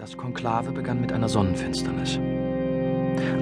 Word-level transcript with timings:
Das 0.00 0.16
Konklave 0.16 0.72
begann 0.72 0.98
mit 0.98 1.12
einer 1.12 1.28
Sonnenfinsternis. 1.28 2.18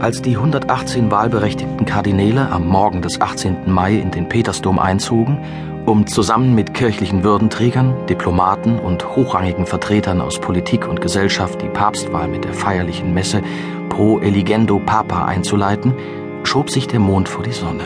Als 0.01 0.23
die 0.23 0.37
118 0.37 1.09
wahlberechtigten 1.09 1.87
Kardinäle 1.87 2.51
am 2.51 2.67
Morgen 2.67 3.01
des 3.01 3.21
18. 3.21 3.71
Mai 3.73 3.95
in 3.95 4.11
den 4.11 4.29
Petersdom 4.29 4.81
einzogen, 4.81 5.39
um 5.87 6.09
zusammen 6.09 6.57
mit 6.57 6.75
kirchlichen 6.75 7.23
Würdenträgern, 7.23 7.95
Diplomaten 8.09 8.81
und 8.81 9.15
hochrangigen 9.15 9.67
Vertretern 9.67 10.21
aus 10.21 10.41
Politik 10.41 10.89
und 10.89 11.01
Gesellschaft 11.01 11.63
die 11.63 11.69
Papstwahl 11.69 12.27
mit 12.27 12.45
der 12.45 12.55
feierlichen 12.55 13.15
Messe 13.15 13.41
Pro 13.89 14.19
Eligendo 14.19 14.81
Papa 14.81 15.27
einzuleiten, 15.27 15.95
schob 16.43 16.71
sich 16.71 16.89
der 16.89 16.99
Mond 16.99 17.29
vor 17.29 17.45
die 17.45 17.53
Sonne. 17.53 17.85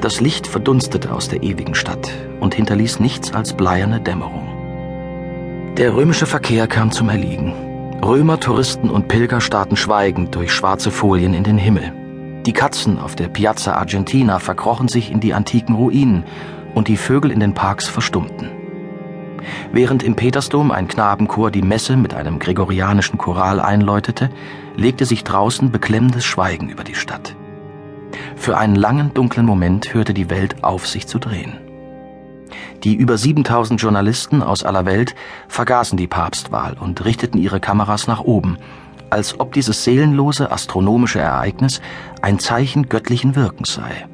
Das 0.00 0.20
Licht 0.20 0.48
verdunstete 0.48 1.14
aus 1.14 1.28
der 1.28 1.44
ewigen 1.44 1.76
Stadt 1.76 2.10
und 2.40 2.56
hinterließ 2.56 2.98
nichts 2.98 3.32
als 3.32 3.52
bleierne 3.52 4.00
Dämmerung. 4.00 4.45
Der 5.76 5.94
römische 5.94 6.24
Verkehr 6.24 6.66
kam 6.68 6.90
zum 6.90 7.10
Erliegen. 7.10 7.52
Römer, 8.02 8.40
Touristen 8.40 8.88
und 8.88 9.08
Pilger 9.08 9.42
starrten 9.42 9.76
schweigend 9.76 10.34
durch 10.34 10.50
schwarze 10.50 10.90
Folien 10.90 11.34
in 11.34 11.44
den 11.44 11.58
Himmel. 11.58 11.92
Die 12.46 12.54
Katzen 12.54 12.98
auf 12.98 13.14
der 13.14 13.28
Piazza 13.28 13.74
Argentina 13.74 14.38
verkrochen 14.38 14.88
sich 14.88 15.12
in 15.12 15.20
die 15.20 15.34
antiken 15.34 15.74
Ruinen 15.74 16.24
und 16.74 16.88
die 16.88 16.96
Vögel 16.96 17.30
in 17.30 17.40
den 17.40 17.52
Parks 17.52 17.86
verstummten. 17.88 18.50
Während 19.70 20.02
im 20.02 20.16
Petersdom 20.16 20.70
ein 20.70 20.88
Knabenchor 20.88 21.50
die 21.50 21.60
Messe 21.60 21.98
mit 21.98 22.14
einem 22.14 22.38
gregorianischen 22.38 23.18
Choral 23.18 23.60
einläutete, 23.60 24.30
legte 24.76 25.04
sich 25.04 25.24
draußen 25.24 25.70
beklemmendes 25.70 26.24
Schweigen 26.24 26.70
über 26.70 26.84
die 26.84 26.94
Stadt. 26.94 27.36
Für 28.34 28.56
einen 28.56 28.76
langen, 28.76 29.12
dunklen 29.12 29.44
Moment 29.44 29.92
hörte 29.92 30.14
die 30.14 30.30
Welt 30.30 30.64
auf, 30.64 30.86
sich 30.86 31.06
zu 31.06 31.18
drehen. 31.18 31.65
Die 32.84 32.94
über 32.94 33.18
7000 33.18 33.80
Journalisten 33.80 34.42
aus 34.42 34.62
aller 34.62 34.86
Welt 34.86 35.14
vergaßen 35.48 35.96
die 35.96 36.06
Papstwahl 36.06 36.76
und 36.78 37.04
richteten 37.04 37.38
ihre 37.38 37.60
Kameras 37.60 38.06
nach 38.06 38.20
oben, 38.20 38.58
als 39.10 39.38
ob 39.40 39.52
dieses 39.52 39.84
seelenlose 39.84 40.50
astronomische 40.50 41.20
Ereignis 41.20 41.80
ein 42.22 42.38
Zeichen 42.38 42.88
göttlichen 42.88 43.36
Wirkens 43.36 43.74
sei, 43.74 44.06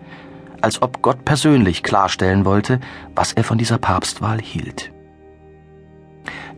als 0.61 0.83
ob 0.83 1.03
Gott 1.03 1.25
persönlich 1.25 1.83
klarstellen 1.83 2.45
wollte, 2.45 2.81
was 3.15 3.33
er 3.33 3.45
von 3.45 3.59
dieser 3.59 3.79
Papstwahl 3.79 4.41
hielt. 4.41 4.93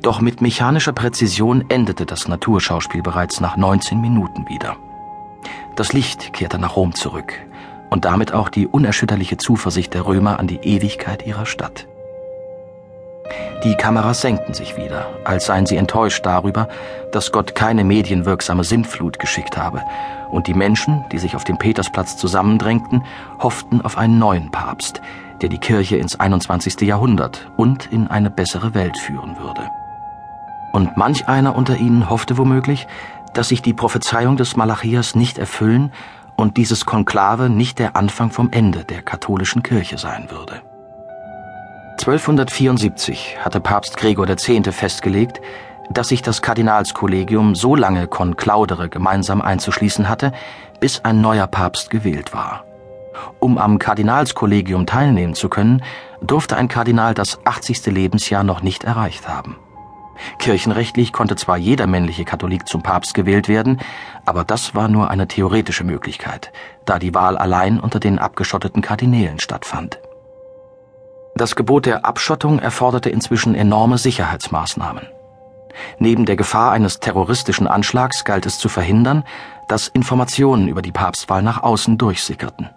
Doch 0.03 0.21
mit 0.21 0.43
mechanischer 0.43 0.93
Präzision 0.93 1.65
endete 1.71 2.05
das 2.05 2.29
Naturschauspiel 2.29 3.03
bereits 3.03 3.41
nach 3.41 3.57
19 3.57 4.01
Minuten 4.01 4.47
wieder. 4.49 4.77
Das 5.77 5.93
Licht 5.93 6.33
kehrte 6.33 6.59
nach 6.59 6.77
Rom 6.77 6.95
zurück 6.95 7.33
und 7.95 8.05
damit 8.05 8.35
auch 8.35 8.49
die 8.49 8.67
unerschütterliche 8.67 9.37
Zuversicht 9.37 9.95
der 9.95 10.05
Römer 10.05 10.41
an 10.41 10.49
die 10.49 10.57
Ewigkeit 10.57 11.25
ihrer 11.25 11.47
Stadt. 11.47 11.87
Die 13.63 13.77
Kameras 13.77 14.21
senkten 14.21 14.53
sich 14.53 14.77
wieder, 14.77 15.07
als 15.23 15.47
seien 15.47 15.65
sie 15.65 15.77
enttäuscht 15.77 16.27
darüber, 16.27 16.69
dass 17.13 17.31
Gott 17.31 17.55
keine 17.55 17.85
medienwirksame 17.85 18.65
Sintflut 18.65 19.21
geschickt 19.21 19.57
habe, 19.57 19.81
und 20.33 20.49
die 20.49 20.55
Menschen, 20.55 21.05
die 21.13 21.19
sich 21.19 21.37
auf 21.37 21.45
dem 21.45 21.57
Petersplatz 21.57 22.17
zusammendrängten, 22.17 23.05
hofften 23.39 23.81
auf 23.81 23.97
einen 23.97 24.19
neuen 24.19 24.51
Papst, 24.51 25.01
der 25.41 25.49
die 25.49 25.59
Kirche 25.59 25.97
ins 25.97 26.19
21. 26.19 26.81
Jahrhundert 26.81 27.49
und 27.57 27.87
in 27.93 28.09
eine 28.09 28.29
bessere 28.29 28.75
Welt 28.75 28.99
führen 28.99 29.39
würde. 29.39 29.71
Und 30.73 30.97
manch 30.97 31.29
einer 31.29 31.55
unter 31.55 31.77
ihnen 31.77 32.11
hoffte 32.11 32.39
womöglich, 32.39 32.89
dass 33.35 33.51
sich 33.51 33.63
die 33.63 33.73
Prophezeiung 33.73 34.37
des 34.37 34.57
Malachias 34.57 35.15
nicht 35.15 35.39
erfüllen 35.39 35.93
und 36.37 36.57
dieses 36.57 36.87
Konklave 36.87 37.49
nicht 37.49 37.79
der 37.79 37.97
Anfang 37.97 38.31
vom 38.31 38.51
Ende 38.53 38.85
der 38.85 39.03
katholischen 39.03 39.63
Kirche 39.63 39.99
sein 39.99 40.29
würde. 40.31 40.63
1274 41.99 43.37
hatte 43.41 43.61
Papst 43.61 43.97
Gregor 43.97 44.29
X. 44.29 44.51
festgelegt, 44.71 45.41
dass 45.91 46.09
sich 46.09 46.23
das 46.23 46.43
Kardinalskollegium 46.43 47.55
so 47.55 47.77
lange 47.77 48.09
konklaudere 48.09 48.89
gemeinsam 48.89 49.41
einzuschließen 49.41 50.09
hatte, 50.09 50.33
bis 50.81 51.05
ein 51.05 51.21
neuer 51.21 51.47
Papst 51.47 51.91
gewählt 51.91 52.33
war. 52.33 52.65
Um 53.39 53.59
am 53.59 53.79
Kardinalskollegium 53.79 54.87
teilnehmen 54.87 55.35
zu 55.35 55.49
können, 55.49 55.83
durfte 56.21 56.57
ein 56.57 56.69
Kardinal 56.69 57.15
das 57.15 57.39
80. 57.45 57.87
Lebensjahr 57.87 58.43
noch 58.43 58.63
nicht 58.63 58.85
erreicht 58.85 59.29
haben. 59.29 59.57
Kirchenrechtlich 60.39 61.13
konnte 61.13 61.37
zwar 61.37 61.57
jeder 61.57 61.87
männliche 61.87 62.25
Katholik 62.25 62.69
zum 62.69 62.83
Papst 62.83 63.15
gewählt 63.15 63.49
werden, 63.49 63.81
aber 64.25 64.45
das 64.45 64.75
war 64.75 64.89
nur 64.89 65.11
eine 65.11 65.29
theoretische 65.29 65.85
Möglichkeit, 65.85 66.53
da 66.85 66.99
die 66.99 67.15
Wahl 67.15 67.37
allein 67.37 67.81
unter 67.81 68.01
den 68.01 68.19
abgeschotteten 68.19 68.83
Kardinälen 68.83 69.39
stattfand. 69.39 69.99
Das 71.37 71.57
Gebot 71.57 71.87
der 71.87 72.05
Abschottung 72.05 72.61
erforderte 72.61 73.11
inzwischen 73.11 73.55
enorme 73.55 73.99
Sicherheitsmaßnahmen. 73.99 75.09
Neben 75.99 76.27
der 76.27 76.37
Gefahr 76.37 76.71
eines 76.71 77.01
terroristischen 77.01 77.67
Anschlags 77.67 78.25
galt 78.25 78.47
es 78.47 78.59
zu 78.59 78.69
verhindern, 78.69 79.25
dass 79.69 79.89
Informationen 79.89 80.69
über 80.69 80.83
die 80.83 80.93
Papstwahl 80.93 81.43
nach 81.43 81.63
außen 81.63 81.99
durchsickerten. 81.99 82.71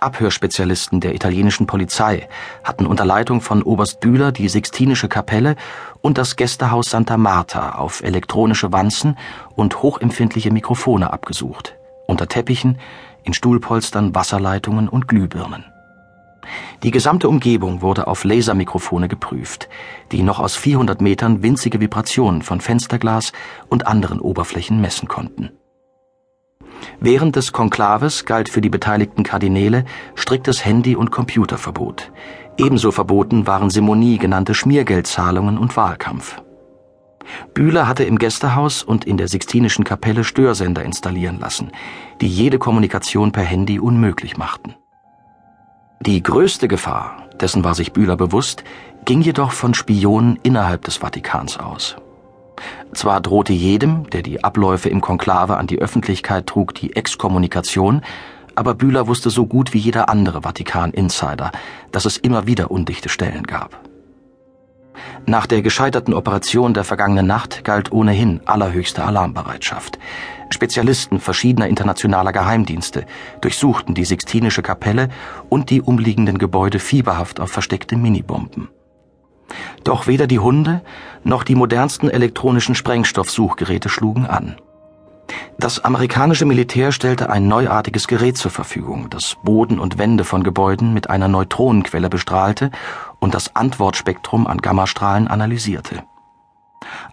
Abhörspezialisten 0.00 1.00
der 1.00 1.14
italienischen 1.14 1.66
Polizei 1.66 2.28
hatten 2.64 2.86
unter 2.86 3.04
Leitung 3.04 3.40
von 3.40 3.62
Oberst 3.62 4.00
Bühler 4.00 4.32
die 4.32 4.48
Sixtinische 4.48 5.08
Kapelle 5.08 5.56
und 6.00 6.18
das 6.18 6.36
Gästehaus 6.36 6.90
Santa 6.90 7.16
Marta 7.16 7.72
auf 7.72 8.02
elektronische 8.02 8.72
Wanzen 8.72 9.16
und 9.54 9.82
hochempfindliche 9.82 10.50
Mikrofone 10.50 11.12
abgesucht, 11.12 11.76
unter 12.06 12.28
Teppichen, 12.28 12.78
in 13.24 13.34
Stuhlpolstern, 13.34 14.14
Wasserleitungen 14.14 14.88
und 14.88 15.08
Glühbirnen. 15.08 15.64
Die 16.82 16.90
gesamte 16.90 17.28
Umgebung 17.28 17.82
wurde 17.82 18.06
auf 18.06 18.24
Lasermikrofone 18.24 19.08
geprüft, 19.08 19.68
die 20.12 20.22
noch 20.22 20.40
aus 20.40 20.56
400 20.56 21.00
Metern 21.00 21.42
winzige 21.42 21.80
Vibrationen 21.80 22.42
von 22.42 22.60
Fensterglas 22.60 23.32
und 23.68 23.86
anderen 23.86 24.20
Oberflächen 24.20 24.80
messen 24.80 25.06
konnten. 25.06 25.50
Während 27.00 27.36
des 27.36 27.52
Konklaves 27.52 28.26
galt 28.26 28.50
für 28.50 28.60
die 28.60 28.68
beteiligten 28.68 29.22
Kardinäle 29.22 29.84
striktes 30.14 30.64
Handy- 30.64 30.96
und 30.96 31.10
Computerverbot. 31.10 32.12
Ebenso 32.58 32.90
verboten 32.90 33.46
waren 33.46 33.70
Simonie 33.70 34.18
genannte 34.18 34.54
Schmiergeldzahlungen 34.54 35.56
und 35.56 35.76
Wahlkampf. 35.78 36.42
Bühler 37.54 37.88
hatte 37.88 38.04
im 38.04 38.18
Gästehaus 38.18 38.82
und 38.82 39.06
in 39.06 39.16
der 39.16 39.28
Sixtinischen 39.28 39.84
Kapelle 39.84 40.24
Störsender 40.24 40.84
installieren 40.84 41.38
lassen, 41.38 41.70
die 42.20 42.28
jede 42.28 42.58
Kommunikation 42.58 43.32
per 43.32 43.44
Handy 43.44 43.78
unmöglich 43.78 44.36
machten. 44.36 44.74
Die 46.00 46.22
größte 46.22 46.68
Gefahr, 46.68 47.28
dessen 47.40 47.64
war 47.64 47.74
sich 47.74 47.92
Bühler 47.92 48.16
bewusst, 48.16 48.64
ging 49.06 49.22
jedoch 49.22 49.52
von 49.52 49.72
Spionen 49.72 50.38
innerhalb 50.42 50.84
des 50.84 50.96
Vatikans 50.96 51.58
aus. 51.58 51.96
Zwar 52.92 53.20
drohte 53.20 53.52
jedem, 53.52 54.10
der 54.10 54.22
die 54.22 54.42
Abläufe 54.42 54.88
im 54.88 55.00
Konklave 55.00 55.56
an 55.56 55.66
die 55.66 55.78
Öffentlichkeit 55.78 56.46
trug, 56.46 56.74
die 56.74 56.96
Exkommunikation, 56.96 58.02
aber 58.54 58.74
Bühler 58.74 59.06
wusste 59.06 59.30
so 59.30 59.46
gut 59.46 59.72
wie 59.72 59.78
jeder 59.78 60.08
andere 60.08 60.42
Vatikan-Insider, 60.42 61.52
dass 61.92 62.04
es 62.04 62.16
immer 62.16 62.46
wieder 62.46 62.70
undichte 62.70 63.08
Stellen 63.08 63.44
gab. 63.44 63.80
Nach 65.26 65.46
der 65.46 65.62
gescheiterten 65.62 66.14
Operation 66.14 66.74
der 66.74 66.84
vergangenen 66.84 67.26
Nacht 67.26 67.64
galt 67.64 67.92
ohnehin 67.92 68.40
allerhöchste 68.46 69.04
Alarmbereitschaft. 69.04 69.98
Spezialisten 70.50 71.20
verschiedener 71.20 71.68
internationaler 71.68 72.32
Geheimdienste 72.32 73.06
durchsuchten 73.40 73.94
die 73.94 74.04
Sixtinische 74.04 74.62
Kapelle 74.62 75.08
und 75.48 75.70
die 75.70 75.80
umliegenden 75.80 76.38
Gebäude 76.38 76.80
fieberhaft 76.80 77.40
auf 77.40 77.50
versteckte 77.50 77.96
Minibomben. 77.96 78.68
Doch 79.84 80.06
weder 80.06 80.26
die 80.26 80.38
Hunde 80.38 80.82
noch 81.24 81.44
die 81.44 81.54
modernsten 81.54 82.10
elektronischen 82.10 82.74
Sprengstoffsuchgeräte 82.74 83.88
schlugen 83.88 84.26
an. 84.26 84.56
Das 85.58 85.84
amerikanische 85.84 86.46
Militär 86.46 86.90
stellte 86.92 87.30
ein 87.30 87.46
neuartiges 87.46 88.08
Gerät 88.08 88.36
zur 88.36 88.50
Verfügung, 88.50 89.10
das 89.10 89.36
Boden 89.42 89.78
und 89.78 89.98
Wände 89.98 90.24
von 90.24 90.42
Gebäuden 90.42 90.94
mit 90.94 91.10
einer 91.10 91.28
Neutronenquelle 91.28 92.08
bestrahlte 92.08 92.70
und 93.18 93.34
das 93.34 93.54
Antwortspektrum 93.54 94.46
an 94.46 94.58
Gammastrahlen 94.58 95.28
analysierte. 95.28 96.02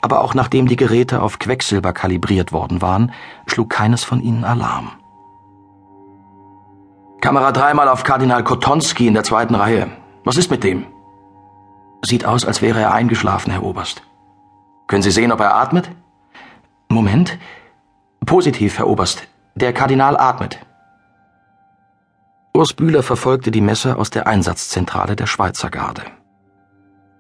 Aber 0.02 0.22
auch 0.22 0.34
nachdem 0.34 0.68
die 0.68 0.78
Geräte 0.78 1.22
auf 1.22 1.40
Quecksilber 1.40 1.94
kalibriert 1.94 2.54
worden 2.54 2.82
waren, 2.82 3.12
schlug 3.48 3.70
keines 3.70 4.04
von 4.04 4.22
ihnen 4.22 4.46
Alarm. 4.46 4.92
Kamera 7.20 7.52
dreimal 7.52 7.90
auf 7.90 8.04
Kardinal 8.04 8.44
Kotonski 8.44 9.08
in 9.08 9.14
der 9.14 9.24
zweiten 9.24 9.56
Reihe. 9.56 9.90
Was 10.24 10.38
ist 10.38 10.52
mit 10.52 10.64
dem? 10.64 10.86
Sieht 12.02 12.26
aus, 12.26 12.46
als 12.46 12.62
wäre 12.62 12.80
er 12.80 12.94
eingeschlafen, 12.94 13.52
Herr 13.52 13.64
Oberst. 13.64 14.04
Können 14.88 15.04
Sie 15.04 15.12
sehen, 15.12 15.32
ob 15.32 15.40
er 15.40 15.56
atmet? 15.56 15.90
Moment. 16.90 17.38
Positiv, 18.26 18.78
Herr 18.78 18.88
Oberst. 18.88 19.28
Der 19.56 19.74
Kardinal 19.74 20.18
atmet. 20.18 20.60
Urs 22.54 22.74
Bühler 22.74 23.04
verfolgte 23.04 23.52
die 23.52 23.62
Messe 23.62 23.98
aus 23.98 24.10
der 24.10 24.28
Einsatzzentrale 24.28 25.16
der 25.16 25.28
Schweizer 25.28 25.70
Garde. 25.70 26.04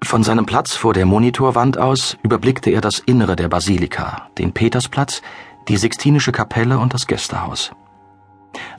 Von 0.03 0.24
seinem 0.24 0.45
Platz 0.45 0.74
vor 0.74 0.94
der 0.94 1.06
Monitorwand 1.06 1.77
aus 1.77 2.18
überblickte 2.23 2.69
er 2.69 2.81
das 2.81 3.00
Innere 3.00 3.35
der 3.35 3.50
Basilika, 3.50 4.30
den 4.38 4.53
Petersplatz, 4.53 5.21
die 5.68 5.77
Sixtinische 5.77 6.31
Kapelle 6.31 6.80
und 6.80 6.94
das 6.94 7.07
Gästehaus. 7.07 7.71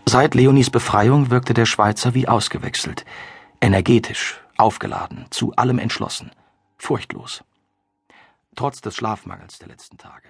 Seit 0.07 0.35
Leonis 0.35 0.71
Befreiung 0.71 1.31
wirkte 1.31 1.55
der 1.55 1.67
Schweizer 1.67 2.15
wie 2.15 2.29
ausgewechselt, 2.29 3.05
energetisch, 3.61 4.41
aufgeladen, 4.59 5.27
zu 5.31 5.53
allem 5.57 5.79
entschlossen, 5.79 6.31
furchtlos. 6.77 7.45
trotz 8.57 8.81
des 8.81 8.97
Schlafmangels 8.97 9.59
der 9.59 9.69
letzten 9.69 9.99
Tage. 9.99 10.29